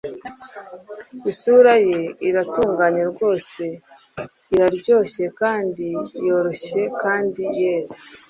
isura 1.31 1.73
ye, 1.87 2.01
iratunganye 2.27 3.03
rwose, 3.11 3.63
araryoshye 4.53 5.25
kandi 5.39 5.85
yoroshye 6.25 6.81
kandi 7.01 7.41
yera 7.57 7.91